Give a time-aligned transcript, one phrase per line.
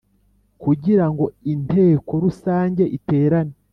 [0.63, 3.55] Kugira ngo Inteko Rusange iterane